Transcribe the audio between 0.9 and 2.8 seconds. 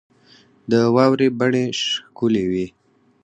واورې بڼې ښکلي وې.